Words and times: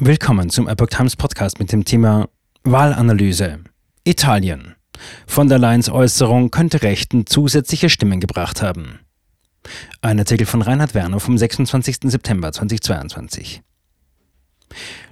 Willkommen 0.00 0.48
zum 0.48 0.68
Epoch 0.68 0.86
Times 0.86 1.16
Podcast 1.16 1.58
mit 1.58 1.72
dem 1.72 1.84
Thema 1.84 2.28
Wahlanalyse. 2.62 3.58
Italien. 4.04 4.76
Von 5.26 5.48
der 5.48 5.58
Leyen's 5.58 5.90
Äußerung 5.90 6.52
könnte 6.52 6.82
Rechten 6.82 7.26
zusätzliche 7.26 7.90
Stimmen 7.90 8.20
gebracht 8.20 8.62
haben. 8.62 9.00
Ein 10.00 10.20
Artikel 10.20 10.46
von 10.46 10.62
Reinhard 10.62 10.94
Werner 10.94 11.18
vom 11.18 11.36
26. 11.36 11.96
September 12.04 12.52
2022. 12.52 13.60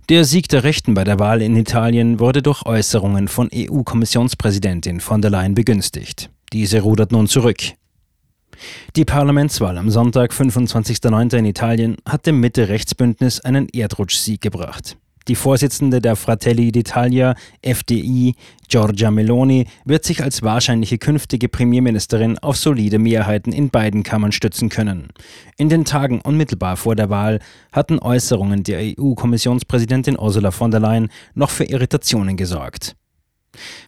Der 0.08 0.24
Sieg 0.24 0.48
der 0.50 0.62
Rechten 0.62 0.94
bei 0.94 1.02
der 1.02 1.18
Wahl 1.18 1.42
in 1.42 1.56
Italien 1.56 2.20
wurde 2.20 2.40
durch 2.40 2.64
Äußerungen 2.64 3.26
von 3.26 3.50
EU-Kommissionspräsidentin 3.52 5.00
von 5.00 5.20
der 5.20 5.32
Leyen 5.32 5.56
begünstigt. 5.56 6.30
Diese 6.52 6.82
rudert 6.82 7.10
nun 7.10 7.26
zurück. 7.26 7.72
Die 8.96 9.04
Parlamentswahl 9.04 9.78
am 9.78 9.90
Sonntag, 9.90 10.32
25.09. 10.32 11.36
in 11.36 11.44
Italien, 11.44 11.96
hat 12.08 12.26
dem 12.26 12.40
Mitte-Rechtsbündnis 12.40 13.40
einen 13.40 13.68
Erdrutschsieg 13.68 14.40
gebracht. 14.40 14.96
Die 15.28 15.34
Vorsitzende 15.34 16.00
der 16.00 16.14
Fratelli 16.14 16.70
d'Italia, 16.70 17.34
FDI, 17.60 18.36
Giorgia 18.68 19.10
Meloni, 19.10 19.66
wird 19.84 20.04
sich 20.04 20.22
als 20.22 20.42
wahrscheinliche 20.42 20.98
künftige 20.98 21.48
Premierministerin 21.48 22.38
auf 22.38 22.56
solide 22.56 23.00
Mehrheiten 23.00 23.52
in 23.52 23.70
beiden 23.70 24.04
Kammern 24.04 24.30
stützen 24.30 24.68
können. 24.68 25.08
In 25.56 25.68
den 25.68 25.84
Tagen 25.84 26.20
unmittelbar 26.20 26.76
vor 26.76 26.94
der 26.94 27.10
Wahl 27.10 27.40
hatten 27.72 27.98
Äußerungen 27.98 28.62
der 28.62 28.78
EU-Kommissionspräsidentin 28.78 30.16
Ursula 30.16 30.52
von 30.52 30.70
der 30.70 30.78
Leyen 30.78 31.08
noch 31.34 31.50
für 31.50 31.64
Irritationen 31.64 32.36
gesorgt. 32.36 32.94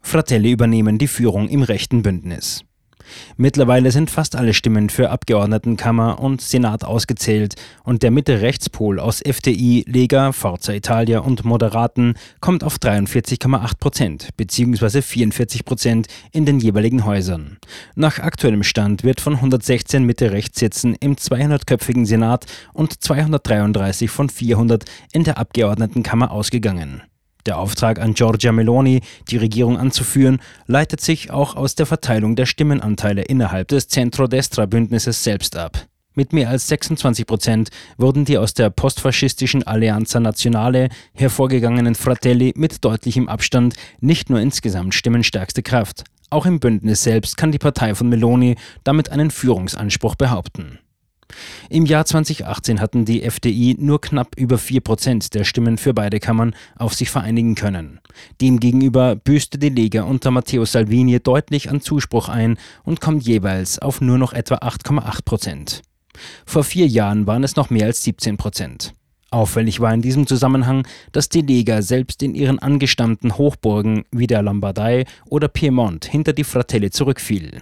Fratelli 0.02 0.50
übernehmen 0.50 0.98
die 0.98 1.06
Führung 1.06 1.48
im 1.48 1.62
rechten 1.62 2.02
Bündnis. 2.02 2.64
Mittlerweile 3.36 3.90
sind 3.90 4.10
fast 4.10 4.36
alle 4.36 4.54
Stimmen 4.54 4.90
für 4.90 5.10
Abgeordnetenkammer 5.10 6.20
und 6.20 6.40
Senat 6.40 6.84
ausgezählt 6.84 7.54
und 7.84 8.02
der 8.02 8.10
Mitte-Rechtspol 8.10 9.00
aus 9.00 9.20
FDI, 9.20 9.84
Lega, 9.86 10.32
Forza 10.32 10.72
Italia 10.72 11.20
und 11.20 11.44
Moderaten 11.44 12.14
kommt 12.40 12.64
auf 12.64 12.76
43,8 12.76 13.78
Prozent 13.78 14.28
bzw. 14.36 15.02
44 15.02 15.64
Prozent 15.64 16.06
in 16.32 16.46
den 16.46 16.60
jeweiligen 16.60 17.04
Häusern. 17.04 17.58
Nach 17.94 18.18
aktuellem 18.18 18.62
Stand 18.62 19.04
wird 19.04 19.20
von 19.20 19.34
116 19.34 20.04
Mitte-Rechtssitzen 20.04 20.94
im 20.94 21.16
200-köpfigen 21.16 22.06
Senat 22.06 22.46
und 22.72 23.02
233 23.02 24.10
von 24.10 24.28
400 24.28 24.84
in 25.12 25.24
der 25.24 25.38
Abgeordnetenkammer 25.38 26.30
ausgegangen. 26.30 27.02
Der 27.46 27.58
Auftrag 27.58 28.00
an 28.00 28.14
Giorgia 28.14 28.52
Meloni, 28.52 29.00
die 29.28 29.36
Regierung 29.36 29.78
anzuführen, 29.78 30.40
leitet 30.66 31.00
sich 31.00 31.30
auch 31.30 31.56
aus 31.56 31.74
der 31.74 31.86
Verteilung 31.86 32.36
der 32.36 32.46
Stimmenanteile 32.46 33.22
innerhalb 33.22 33.68
des 33.68 33.88
Centrodestra-Bündnisses 33.88 35.24
selbst 35.24 35.56
ab. 35.56 35.86
Mit 36.14 36.32
mehr 36.32 36.48
als 36.48 36.66
26 36.66 37.26
Prozent 37.26 37.68
wurden 37.96 38.24
die 38.24 38.38
aus 38.38 38.52
der 38.52 38.70
postfaschistischen 38.70 39.62
Alleanza 39.62 40.18
Nazionale 40.18 40.88
hervorgegangenen 41.14 41.94
Fratelli 41.94 42.52
mit 42.56 42.84
deutlichem 42.84 43.28
Abstand 43.28 43.74
nicht 44.00 44.28
nur 44.28 44.40
insgesamt 44.40 44.94
stimmenstärkste 44.94 45.62
Kraft. 45.62 46.02
Auch 46.30 46.44
im 46.44 46.58
Bündnis 46.58 47.04
selbst 47.04 47.36
kann 47.36 47.52
die 47.52 47.58
Partei 47.58 47.94
von 47.94 48.08
Meloni 48.08 48.56
damit 48.82 49.10
einen 49.10 49.30
Führungsanspruch 49.30 50.16
behaupten. 50.16 50.80
Im 51.68 51.84
Jahr 51.84 52.04
2018 52.04 52.80
hatten 52.80 53.04
die 53.04 53.22
FDI 53.22 53.76
nur 53.78 54.00
knapp 54.00 54.36
über 54.36 54.56
4% 54.56 55.32
der 55.32 55.44
Stimmen 55.44 55.78
für 55.78 55.94
beide 55.94 56.20
Kammern 56.20 56.54
auf 56.76 56.94
sich 56.94 57.10
vereinigen 57.10 57.54
können. 57.54 58.00
Demgegenüber 58.40 59.16
büßte 59.16 59.58
die 59.58 59.68
Lega 59.68 60.02
unter 60.02 60.30
Matteo 60.30 60.64
Salvini 60.64 61.20
deutlich 61.20 61.70
an 61.70 61.80
Zuspruch 61.80 62.28
ein 62.28 62.58
und 62.84 63.00
kommt 63.00 63.24
jeweils 63.24 63.78
auf 63.78 64.00
nur 64.00 64.18
noch 64.18 64.32
etwa 64.32 64.56
8,8%. 64.56 65.82
Vor 66.46 66.64
vier 66.64 66.86
Jahren 66.86 67.26
waren 67.26 67.44
es 67.44 67.56
noch 67.56 67.70
mehr 67.70 67.86
als 67.86 68.04
17% 68.04 68.92
Auffällig 69.30 69.80
war 69.80 69.92
in 69.92 70.00
diesem 70.00 70.26
Zusammenhang, 70.26 70.86
dass 71.12 71.28
die 71.28 71.42
Lega 71.42 71.82
selbst 71.82 72.22
in 72.22 72.34
ihren 72.34 72.58
angestammten 72.58 73.36
Hochburgen 73.36 74.04
wie 74.10 74.26
der 74.26 74.42
Lombardei 74.42 75.04
oder 75.28 75.48
Piemont 75.48 76.06
hinter 76.06 76.32
die 76.32 76.44
Fratelli 76.44 76.90
zurückfiel. 76.90 77.60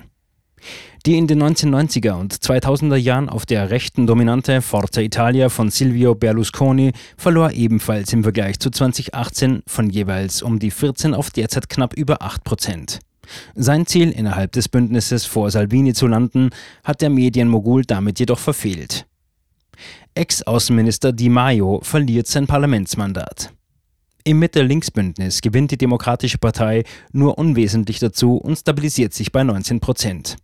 Die 1.06 1.16
in 1.16 1.28
den 1.28 1.42
1990er 1.42 2.14
und 2.14 2.34
2000er 2.34 2.96
Jahren 2.96 3.28
auf 3.28 3.46
der 3.46 3.70
rechten 3.70 4.06
dominante 4.06 4.60
Forza 4.60 5.00
Italia 5.00 5.48
von 5.48 5.70
Silvio 5.70 6.14
Berlusconi 6.14 6.92
verlor 7.16 7.52
ebenfalls 7.52 8.12
im 8.12 8.24
Vergleich 8.24 8.58
zu 8.58 8.70
2018 8.70 9.62
von 9.66 9.88
jeweils 9.88 10.42
um 10.42 10.58
die 10.58 10.72
14 10.72 11.14
auf 11.14 11.30
derzeit 11.30 11.68
knapp 11.68 11.94
über 11.94 12.22
8 12.22 12.42
Prozent. 12.42 12.98
Sein 13.54 13.86
Ziel, 13.86 14.10
innerhalb 14.10 14.52
des 14.52 14.68
Bündnisses 14.68 15.26
vor 15.26 15.50
Salvini 15.50 15.94
zu 15.94 16.06
landen, 16.06 16.50
hat 16.84 17.02
der 17.02 17.10
Medienmogul 17.10 17.84
damit 17.84 18.18
jedoch 18.18 18.38
verfehlt. 18.38 19.06
Ex-Außenminister 20.14 21.12
Di 21.12 21.28
Maio 21.28 21.80
verliert 21.82 22.26
sein 22.26 22.46
Parlamentsmandat. 22.46 23.52
Im 24.24 24.40
Mitte-Links-Bündnis 24.40 25.40
gewinnt 25.40 25.70
die 25.70 25.78
Demokratische 25.78 26.38
Partei 26.38 26.82
nur 27.12 27.38
unwesentlich 27.38 28.00
dazu 28.00 28.36
und 28.38 28.56
stabilisiert 28.56 29.14
sich 29.14 29.30
bei 29.30 29.44
19 29.44 29.78
Prozent. 29.78 30.36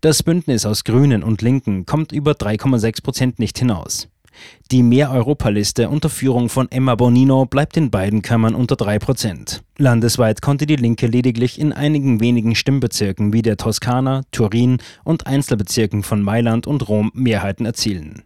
Das 0.00 0.22
Bündnis 0.22 0.66
aus 0.66 0.84
Grünen 0.84 1.22
und 1.22 1.42
Linken 1.42 1.86
kommt 1.86 2.12
über 2.12 2.32
3,6 2.32 3.02
Prozent 3.02 3.38
nicht 3.38 3.58
hinaus. 3.58 4.08
Die 4.70 4.82
Mehr-Europa-Liste 4.82 5.88
unter 5.88 6.08
Führung 6.08 6.48
von 6.48 6.70
Emma 6.70 6.94
Bonino 6.94 7.46
bleibt 7.46 7.76
in 7.76 7.90
beiden 7.90 8.22
Kammern 8.22 8.54
unter 8.54 8.76
3 8.76 8.98
Prozent. 8.98 9.62
Landesweit 9.78 10.42
konnte 10.42 10.66
die 10.66 10.76
Linke 10.76 11.06
lediglich 11.06 11.58
in 11.58 11.72
einigen 11.72 12.20
wenigen 12.20 12.54
Stimmbezirken 12.54 13.32
wie 13.32 13.42
der 13.42 13.56
Toskana, 13.56 14.22
Turin 14.30 14.78
und 15.04 15.26
Einzelbezirken 15.26 16.02
von 16.02 16.22
Mailand 16.22 16.66
und 16.66 16.88
Rom 16.88 17.10
Mehrheiten 17.14 17.66
erzielen. 17.66 18.22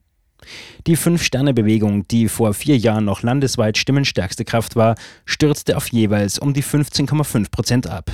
Die 0.87 0.97
Fünf-Sterne-Bewegung, 0.97 2.07
die 2.09 2.29
vor 2.29 2.53
vier 2.53 2.77
Jahren 2.77 3.07
noch 3.07 3.23
landesweit 3.23 3.79
stimmenstärkste 3.79 4.45
Kraft 4.45 4.77
war, 4.77 4.97
stürzte 5.25 5.77
auf 5.77 5.89
jeweils 5.89 6.39
um 6.39 6.53
die 6.53 6.63
15,5 6.63 7.51
Prozent 7.51 7.87
ab. 7.87 8.11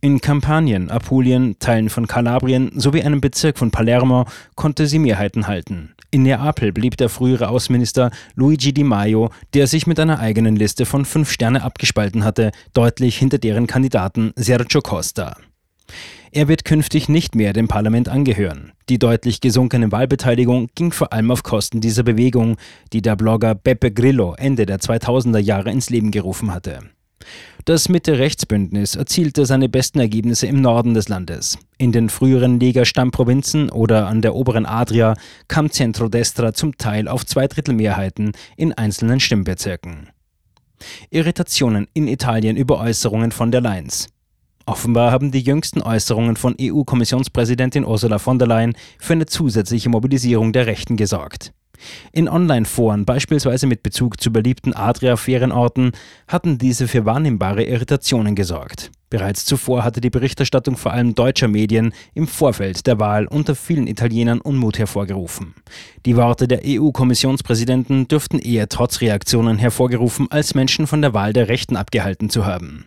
In 0.00 0.20
Kampanien, 0.20 0.90
Apulien, 0.90 1.56
Teilen 1.58 1.90
von 1.90 2.06
Kalabrien 2.06 2.70
sowie 2.74 3.02
einem 3.02 3.20
Bezirk 3.20 3.58
von 3.58 3.70
Palermo 3.70 4.26
konnte 4.54 4.86
sie 4.86 4.98
Mehrheiten 4.98 5.46
halten. 5.46 5.94
In 6.10 6.24
Neapel 6.24 6.72
blieb 6.72 6.98
der 6.98 7.08
frühere 7.08 7.48
Außenminister 7.48 8.10
Luigi 8.34 8.74
Di 8.74 8.84
Maio, 8.84 9.30
der 9.54 9.66
sich 9.66 9.86
mit 9.86 9.98
einer 9.98 10.18
eigenen 10.18 10.56
Liste 10.56 10.84
von 10.84 11.06
fünf 11.06 11.30
Sterne 11.30 11.62
abgespalten 11.62 12.24
hatte, 12.24 12.52
deutlich 12.74 13.16
hinter 13.16 13.38
deren 13.38 13.66
Kandidaten 13.66 14.32
Sergio 14.36 14.82
Costa. 14.82 15.36
Er 16.34 16.48
wird 16.48 16.64
künftig 16.64 17.08
nicht 17.08 17.34
mehr 17.34 17.52
dem 17.52 17.68
Parlament 17.68 18.08
angehören. 18.08 18.72
Die 18.88 18.98
deutlich 18.98 19.40
gesunkene 19.40 19.92
Wahlbeteiligung 19.92 20.68
ging 20.74 20.90
vor 20.90 21.12
allem 21.12 21.30
auf 21.30 21.42
Kosten 21.42 21.80
dieser 21.80 22.02
Bewegung, 22.02 22.56
die 22.92 23.02
der 23.02 23.16
Blogger 23.16 23.54
Beppe 23.54 23.90
Grillo 23.90 24.34
Ende 24.38 24.66
der 24.66 24.80
2000er 24.80 25.38
Jahre 25.38 25.70
ins 25.70 25.90
Leben 25.90 26.10
gerufen 26.10 26.52
hatte. 26.52 26.80
Das 27.64 27.88
Mitte-Rechts-Bündnis 27.88 28.96
erzielte 28.96 29.46
seine 29.46 29.68
besten 29.68 30.00
Ergebnisse 30.00 30.46
im 30.46 30.60
Norden 30.60 30.94
des 30.94 31.08
Landes. 31.08 31.58
In 31.78 31.92
den 31.92 32.08
früheren 32.08 32.58
Lega-Stammprovinzen 32.58 33.70
oder 33.70 34.08
an 34.08 34.20
der 34.20 34.34
oberen 34.34 34.66
Adria 34.66 35.14
kam 35.48 35.70
Centrodestra 35.70 36.54
zum 36.54 36.76
Teil 36.76 37.06
auf 37.06 37.24
Zweidrittelmehrheiten 37.24 38.32
in 38.56 38.72
einzelnen 38.72 39.20
Stimmbezirken. 39.20 40.08
Irritationen 41.10 41.86
in 41.94 42.08
Italien 42.08 42.56
über 42.56 42.80
Äußerungen 42.80 43.30
von 43.30 43.52
der 43.52 43.60
Leyen's. 43.60 44.08
Offenbar 44.66 45.10
haben 45.10 45.32
die 45.32 45.40
jüngsten 45.40 45.82
Äußerungen 45.82 46.36
von 46.36 46.56
EU-Kommissionspräsidentin 46.60 47.84
Ursula 47.84 48.18
von 48.18 48.38
der 48.38 48.48
Leyen 48.48 48.74
für 48.98 49.14
eine 49.14 49.26
zusätzliche 49.26 49.88
Mobilisierung 49.88 50.52
der 50.52 50.66
Rechten 50.66 50.96
gesorgt. 50.96 51.52
In 52.12 52.28
Online-Foren, 52.28 53.04
beispielsweise 53.04 53.66
mit 53.66 53.82
Bezug 53.82 54.20
zu 54.20 54.32
beliebten 54.32 54.74
Adria-Ferienorten, 54.74 55.92
hatten 56.28 56.58
diese 56.58 56.88
für 56.88 57.04
wahrnehmbare 57.04 57.64
Irritationen 57.64 58.34
gesorgt. 58.34 58.90
Bereits 59.12 59.44
zuvor 59.44 59.84
hatte 59.84 60.00
die 60.00 60.08
Berichterstattung 60.08 60.78
vor 60.78 60.92
allem 60.94 61.14
deutscher 61.14 61.46
Medien 61.46 61.92
im 62.14 62.26
Vorfeld 62.26 62.86
der 62.86 62.98
Wahl 62.98 63.26
unter 63.26 63.54
vielen 63.54 63.86
Italienern 63.86 64.40
Unmut 64.40 64.78
hervorgerufen. 64.78 65.54
Die 66.06 66.16
Worte 66.16 66.48
der 66.48 66.62
EU-Kommissionspräsidenten 66.64 68.08
dürften 68.08 68.38
eher 68.38 68.70
Trotzreaktionen 68.70 69.58
hervorgerufen, 69.58 70.28
als 70.30 70.54
Menschen 70.54 70.86
von 70.86 71.02
der 71.02 71.12
Wahl 71.12 71.34
der 71.34 71.48
Rechten 71.48 71.76
abgehalten 71.76 72.30
zu 72.30 72.46
haben. 72.46 72.86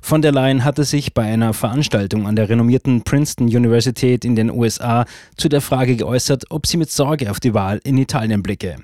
Von 0.00 0.22
der 0.22 0.32
Leyen 0.32 0.64
hatte 0.64 0.84
sich 0.84 1.14
bei 1.14 1.22
einer 1.22 1.52
Veranstaltung 1.52 2.26
an 2.26 2.36
der 2.36 2.48
renommierten 2.48 3.02
Princeton 3.02 3.46
Universität 3.46 4.24
in 4.24 4.36
den 4.36 4.50
USA 4.50 5.04
zu 5.36 5.48
der 5.48 5.60
Frage 5.60 5.96
geäußert, 5.96 6.44
ob 6.50 6.66
sie 6.66 6.76
mit 6.76 6.90
Sorge 6.90 7.30
auf 7.30 7.40
die 7.40 7.54
Wahl 7.54 7.80
in 7.84 7.98
Italien 7.98 8.42
blicke. 8.42 8.76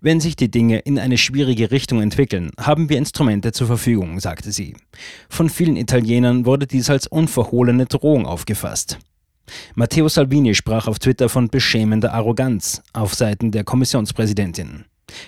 Wenn 0.00 0.20
sich 0.20 0.36
die 0.36 0.50
Dinge 0.50 0.78
in 0.78 0.98
eine 0.98 1.18
schwierige 1.18 1.70
Richtung 1.70 2.00
entwickeln, 2.00 2.50
haben 2.58 2.88
wir 2.88 2.98
Instrumente 2.98 3.52
zur 3.52 3.66
Verfügung, 3.66 4.20
sagte 4.20 4.52
sie. 4.52 4.76
Von 5.28 5.50
vielen 5.50 5.76
Italienern 5.76 6.46
wurde 6.46 6.66
dies 6.66 6.90
als 6.90 7.06
unverhohlene 7.06 7.86
Drohung 7.86 8.26
aufgefasst. 8.26 8.98
Matteo 9.74 10.08
Salvini 10.08 10.54
sprach 10.54 10.86
auf 10.86 10.98
Twitter 10.98 11.28
von 11.28 11.48
beschämender 11.48 12.14
Arroganz 12.14 12.82
auf 12.92 13.14
Seiten 13.14 13.50
der 13.50 13.64
Kommissionspräsidentin. 13.64 14.84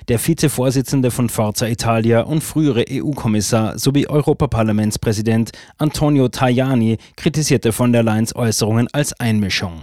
Der 0.09 0.19
Vizevorsitzende 0.19 1.11
von 1.11 1.29
Forza 1.29 1.67
Italia 1.67 2.23
und 2.23 2.43
frühere 2.43 2.85
EU-Kommissar 2.91 3.79
sowie 3.79 4.07
Europaparlamentspräsident 4.07 5.53
Antonio 5.79 6.29
Tajani 6.29 6.99
kritisierte 7.17 7.73
von 7.73 7.93
der 7.93 8.03
Leyen's 8.03 8.35
Äußerungen 8.35 8.89
als 8.93 9.13
Einmischung. 9.19 9.83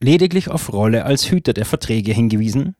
Lediglich 0.00 0.50
auf 0.50 0.72
Rolle 0.72 1.04
als 1.04 1.30
Hüter 1.30 1.52
der 1.52 1.64
Verträge 1.64 2.12
hingewiesen? 2.12 2.76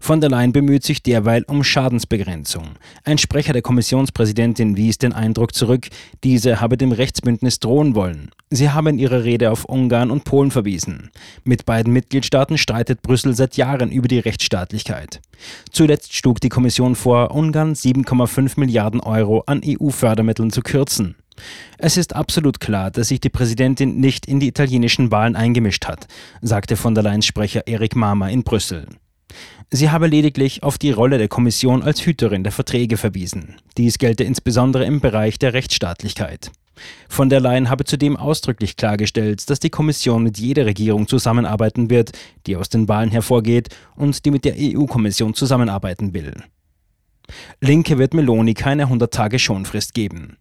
Von 0.00 0.20
der 0.20 0.30
Leyen 0.30 0.52
bemüht 0.52 0.84
sich 0.84 1.02
derweil 1.02 1.44
um 1.46 1.64
Schadensbegrenzung. 1.64 2.70
Ein 3.04 3.18
Sprecher 3.18 3.52
der 3.52 3.62
Kommissionspräsidentin 3.62 4.76
wies 4.76 4.98
den 4.98 5.12
Eindruck 5.12 5.54
zurück, 5.54 5.88
diese 6.22 6.60
habe 6.60 6.76
dem 6.76 6.92
Rechtsbündnis 6.92 7.60
drohen 7.60 7.94
wollen. 7.94 8.30
Sie 8.50 8.70
habe 8.70 8.90
in 8.90 8.98
ihrer 8.98 9.24
Rede 9.24 9.50
auf 9.50 9.64
Ungarn 9.64 10.10
und 10.10 10.24
Polen 10.24 10.50
verwiesen. 10.50 11.10
Mit 11.42 11.64
beiden 11.66 11.92
Mitgliedstaaten 11.92 12.58
streitet 12.58 13.02
Brüssel 13.02 13.34
seit 13.34 13.56
Jahren 13.56 13.90
über 13.90 14.06
die 14.06 14.18
Rechtsstaatlichkeit. 14.18 15.20
Zuletzt 15.72 16.14
schlug 16.14 16.40
die 16.40 16.50
Kommission 16.50 16.94
vor, 16.94 17.32
Ungarn 17.32 17.74
7,5 17.74 18.60
Milliarden 18.60 19.00
Euro 19.00 19.42
an 19.46 19.62
EU-Fördermitteln 19.64 20.50
zu 20.50 20.62
kürzen. 20.62 21.16
Es 21.78 21.96
ist 21.96 22.14
absolut 22.14 22.60
klar, 22.60 22.90
dass 22.90 23.08
sich 23.08 23.20
die 23.20 23.28
Präsidentin 23.28 23.98
nicht 23.98 24.26
in 24.26 24.38
die 24.38 24.46
italienischen 24.46 25.10
Wahlen 25.10 25.34
eingemischt 25.34 25.86
hat, 25.86 26.06
sagte 26.40 26.76
von 26.76 26.94
der 26.94 27.02
Leyen 27.02 27.22
Sprecher 27.22 27.66
Erik 27.66 27.96
Mama 27.96 28.28
in 28.28 28.44
Brüssel. 28.44 28.86
Sie 29.70 29.90
habe 29.90 30.06
lediglich 30.06 30.62
auf 30.62 30.78
die 30.78 30.90
Rolle 30.90 31.18
der 31.18 31.28
Kommission 31.28 31.82
als 31.82 32.04
Hüterin 32.04 32.44
der 32.44 32.52
Verträge 32.52 32.96
verwiesen. 32.96 33.56
Dies 33.76 33.98
gelte 33.98 34.24
insbesondere 34.24 34.84
im 34.84 35.00
Bereich 35.00 35.38
der 35.38 35.52
Rechtsstaatlichkeit. 35.52 36.52
Von 37.08 37.28
der 37.28 37.40
Leyen 37.40 37.70
habe 37.70 37.84
zudem 37.84 38.16
ausdrücklich 38.16 38.76
klargestellt, 38.76 39.48
dass 39.48 39.60
die 39.60 39.70
Kommission 39.70 40.22
mit 40.22 40.38
jeder 40.38 40.66
Regierung 40.66 41.06
zusammenarbeiten 41.06 41.90
wird, 41.90 42.12
die 42.46 42.56
aus 42.56 42.68
den 42.68 42.88
Wahlen 42.88 43.10
hervorgeht 43.10 43.68
und 43.96 44.24
die 44.24 44.30
mit 44.30 44.44
der 44.44 44.54
EU-Kommission 44.58 45.34
zusammenarbeiten 45.34 46.14
will. 46.14 46.34
Linke 47.60 47.98
wird 47.98 48.14
Meloni 48.14 48.54
keine 48.54 48.86
100-Tage-Schonfrist 48.86 49.94
geben. 49.94 50.36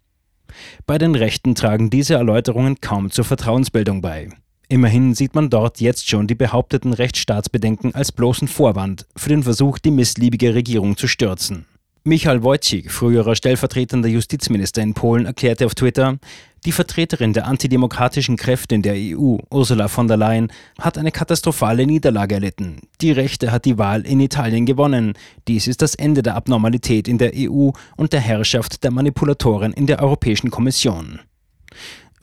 Bei 0.86 0.98
den 0.98 1.16
Rechten 1.16 1.56
tragen 1.56 1.90
diese 1.90 2.16
Erläuterungen 2.16 2.82
kaum 2.82 3.10
zur 3.12 3.26
Vertrauensbildung 3.26 4.02
bei. 4.02 4.30
Immerhin 4.74 5.14
sieht 5.14 5.36
man 5.36 5.52
dort 5.52 5.82
jetzt 5.82 6.10
schon 6.10 6.26
die 6.26 6.34
behaupteten 6.34 6.94
Rechtsstaatsbedenken 6.94 7.94
als 7.94 8.12
bloßen 8.12 8.48
Vorwand 8.48 9.06
für 9.16 9.30
den 9.30 9.44
Versuch, 9.44 9.78
die 9.78 9.92
missliebige 9.92 10.56
Regierung 10.56 10.98
zu 10.98 11.08
stürzen. 11.08 11.68
Michal 12.04 12.42
Wojcik, 12.42 12.92
früherer 12.92 13.36
stellvertretender 13.36 14.10
Justizminister 14.10 14.82
in 14.82 14.96
Polen, 14.96 15.28
erklärte 15.28 15.68
auf 15.68 15.76
Twitter, 15.76 16.18
die 16.66 16.72
Vertreterin 16.72 17.34
der 17.34 17.46
antidemokratischen 17.46 18.36
Kräfte 18.36 18.74
in 18.74 18.82
der 18.82 18.96
EU, 18.96 19.38
Ursula 19.52 19.90
von 19.90 20.08
der 20.08 20.18
Leyen, 20.18 20.52
hat 20.80 20.98
eine 20.98 21.12
katastrophale 21.12 21.86
Niederlage 21.86 22.34
erlitten. 22.34 22.82
Die 23.00 23.12
Rechte 23.12 23.52
hat 23.52 23.66
die 23.66 23.78
Wahl 23.78 24.02
in 24.08 24.20
Italien 24.20 24.66
gewonnen. 24.66 25.14
Dies 25.48 25.68
ist 25.68 25.84
das 25.84 25.94
Ende 25.94 26.24
der 26.24 26.34
Abnormalität 26.34 27.08
in 27.08 27.20
der 27.20 27.34
EU 27.36 27.70
und 27.96 28.12
der 28.12 28.22
Herrschaft 28.22 28.84
der 28.84 28.90
Manipulatoren 28.90 29.72
in 29.72 29.86
der 29.86 30.02
Europäischen 30.02 30.50
Kommission. 30.50 31.20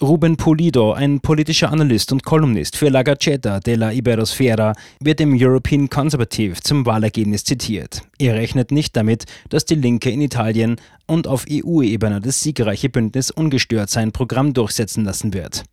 Ruben 0.02 0.38
Pulido, 0.38 0.94
ein 0.94 1.20
politischer 1.20 1.70
Analyst 1.70 2.10
und 2.10 2.24
Kolumnist 2.24 2.74
für 2.74 2.88
La 2.88 3.02
Gazzetta 3.02 3.60
della 3.60 3.92
Iberosfera, 3.92 4.72
wird 4.98 5.20
im 5.20 5.36
European 5.38 5.90
Conservative 5.90 6.54
zum 6.62 6.86
Wahlergebnis 6.86 7.44
zitiert. 7.44 8.00
Er 8.18 8.34
rechnet 8.34 8.70
nicht 8.70 8.96
damit, 8.96 9.26
dass 9.50 9.66
die 9.66 9.74
Linke 9.74 10.08
in 10.08 10.22
Italien 10.22 10.76
und 11.06 11.26
auf 11.26 11.44
EU-Ebene 11.50 12.22
das 12.22 12.40
siegreiche 12.40 12.88
Bündnis 12.88 13.30
ungestört 13.30 13.90
sein 13.90 14.10
Programm 14.10 14.54
durchsetzen 14.54 15.04
lassen 15.04 15.34
wird. 15.34 15.64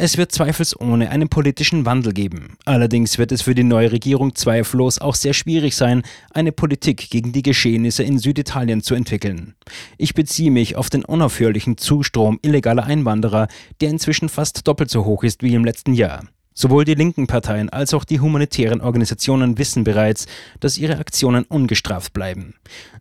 Es 0.00 0.16
wird 0.16 0.30
zweifelsohne 0.30 1.10
einen 1.10 1.28
politischen 1.28 1.84
Wandel 1.84 2.12
geben. 2.12 2.56
Allerdings 2.64 3.18
wird 3.18 3.32
es 3.32 3.42
für 3.42 3.56
die 3.56 3.64
neue 3.64 3.90
Regierung 3.90 4.36
zweifellos 4.36 5.00
auch 5.00 5.16
sehr 5.16 5.34
schwierig 5.34 5.74
sein, 5.74 6.02
eine 6.30 6.52
Politik 6.52 7.10
gegen 7.10 7.32
die 7.32 7.42
Geschehnisse 7.42 8.04
in 8.04 8.20
Süditalien 8.20 8.80
zu 8.80 8.94
entwickeln. 8.94 9.56
Ich 9.96 10.14
beziehe 10.14 10.52
mich 10.52 10.76
auf 10.76 10.88
den 10.88 11.04
unaufhörlichen 11.04 11.78
Zustrom 11.78 12.38
illegaler 12.42 12.84
Einwanderer, 12.84 13.48
der 13.80 13.90
inzwischen 13.90 14.28
fast 14.28 14.68
doppelt 14.68 14.88
so 14.88 15.04
hoch 15.04 15.24
ist 15.24 15.42
wie 15.42 15.54
im 15.54 15.64
letzten 15.64 15.94
Jahr. 15.94 16.22
Sowohl 16.60 16.84
die 16.84 16.94
linken 16.94 17.28
Parteien 17.28 17.68
als 17.68 17.94
auch 17.94 18.02
die 18.02 18.18
humanitären 18.18 18.80
Organisationen 18.80 19.58
wissen 19.58 19.84
bereits, 19.84 20.26
dass 20.58 20.76
ihre 20.76 20.98
Aktionen 20.98 21.44
ungestraft 21.44 22.12
bleiben. 22.12 22.54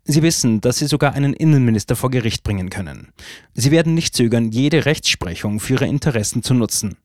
Sie 0.04 0.22
wissen, 0.22 0.62
dass 0.62 0.78
sie 0.78 0.86
sogar 0.86 1.14
einen 1.14 1.34
Innenminister 1.34 1.96
vor 1.96 2.12
Gericht 2.12 2.44
bringen 2.44 2.70
können. 2.70 3.08
Sie 3.56 3.72
werden 3.72 3.96
nicht 3.96 4.16
zögern, 4.16 4.52
jede 4.52 4.86
Rechtsprechung 4.86 5.60
für 5.60 5.74
ihre 5.74 5.88
Interessen 5.88 6.44
zu 6.44 6.54
nutzen. 6.54 6.98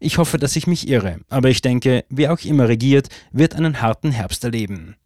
Ich 0.00 0.18
hoffe, 0.18 0.38
dass 0.38 0.56
ich 0.56 0.66
mich 0.66 0.88
irre, 0.88 1.20
aber 1.28 1.48
ich 1.48 1.62
denke, 1.62 2.04
wer 2.08 2.32
auch 2.32 2.44
immer 2.44 2.66
regiert, 2.66 3.08
wird 3.30 3.54
einen 3.54 3.80
harten 3.80 4.10
Herbst 4.10 4.42
erleben. 4.42 4.96